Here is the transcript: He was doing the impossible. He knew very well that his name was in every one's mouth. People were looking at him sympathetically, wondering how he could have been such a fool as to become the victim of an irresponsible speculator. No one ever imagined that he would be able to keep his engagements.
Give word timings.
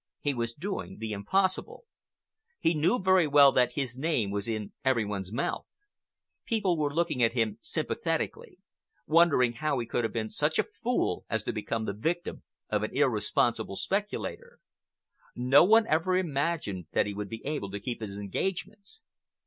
He 0.19 0.33
was 0.33 0.55
doing 0.55 0.97
the 0.97 1.11
impossible. 1.13 1.83
He 2.59 2.73
knew 2.73 2.99
very 2.99 3.27
well 3.27 3.51
that 3.51 3.73
his 3.73 3.99
name 3.99 4.31
was 4.31 4.47
in 4.47 4.73
every 4.83 5.05
one's 5.05 5.31
mouth. 5.31 5.67
People 6.43 6.75
were 6.75 6.91
looking 6.91 7.21
at 7.21 7.33
him 7.33 7.59
sympathetically, 7.61 8.57
wondering 9.05 9.53
how 9.53 9.77
he 9.77 9.85
could 9.85 10.03
have 10.03 10.11
been 10.11 10.31
such 10.31 10.57
a 10.57 10.63
fool 10.63 11.23
as 11.29 11.43
to 11.43 11.53
become 11.53 11.85
the 11.85 11.93
victim 11.93 12.41
of 12.67 12.81
an 12.81 12.97
irresponsible 12.97 13.75
speculator. 13.75 14.57
No 15.35 15.63
one 15.63 15.85
ever 15.85 16.17
imagined 16.17 16.87
that 16.93 17.05
he 17.05 17.13
would 17.13 17.29
be 17.29 17.45
able 17.45 17.69
to 17.69 17.79
keep 17.79 18.01
his 18.01 18.17
engagements. 18.17 19.01